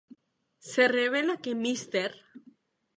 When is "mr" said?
1.53-2.11